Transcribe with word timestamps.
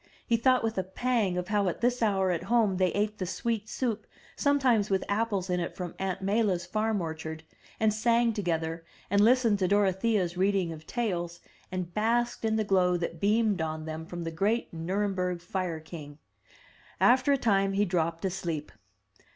He 0.25 0.35
thought 0.35 0.63
with 0.63 0.79
a 0.79 0.83
pang 0.83 1.37
of 1.37 1.49
how 1.49 1.67
at 1.69 1.81
this 1.81 2.01
hour 2.01 2.31
at 2.31 2.45
home 2.45 2.77
they 2.77 2.89
ate 2.93 3.19
the 3.19 3.27
sweet 3.27 3.69
soup, 3.69 4.07
sometimes 4.35 4.89
with 4.89 5.03
apples 5.07 5.47
in 5.47 5.59
it 5.59 5.75
from 5.75 5.93
Aunt 5.99 6.23
Maila's 6.25 6.65
farm 6.65 7.01
orchard, 7.01 7.43
and 7.79 7.93
sang 7.93 8.33
together, 8.33 8.83
and 9.11 9.21
listened 9.21 9.59
to 9.59 9.67
Dorothea's 9.67 10.35
reading 10.35 10.73
of 10.73 10.87
tales, 10.87 11.39
and 11.71 11.93
basked 11.93 12.43
in 12.43 12.55
the 12.55 12.63
glow 12.63 12.97
that 12.97 13.21
beamed 13.21 13.61
on 13.61 13.85
them 13.85 14.07
from 14.07 14.23
the 14.23 14.31
great 14.31 14.73
Nurem 14.73 15.13
berg 15.13 15.39
fire 15.39 15.79
king. 15.79 16.17
After 16.99 17.31
a 17.31 17.37
time 17.37 17.73
he 17.73 17.85
dropped 17.85 18.25
asleep. 18.25 18.71